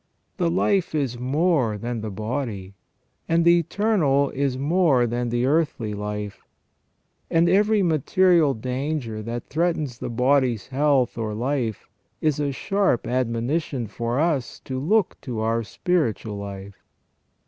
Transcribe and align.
The 0.37 0.49
life 0.49 0.95
is 0.95 1.19
more 1.19 1.77
than 1.77 2.01
the 2.01 2.09
body, 2.09 2.73
and 3.29 3.45
the 3.45 3.59
eternal 3.59 4.31
is 4.31 4.57
more 4.57 5.05
than 5.05 5.29
the 5.29 5.45
earthly 5.45 5.93
life; 5.93 6.41
and 7.29 7.47
every 7.47 7.83
material 7.83 8.55
danger 8.55 9.21
that 9.21 9.45
threatens 9.49 9.99
the 9.99 10.09
body's 10.09 10.69
health 10.69 11.19
or 11.19 11.35
life 11.35 11.87
is 12.19 12.39
a 12.39 12.51
sharp 12.51 13.03
admoni 13.03 13.61
tion 13.61 13.85
for 13.85 14.19
us 14.19 14.59
to 14.61 14.79
look 14.79 15.21
to 15.21 15.39
our 15.41 15.61
spiritual 15.61 16.35
life. 16.35 16.83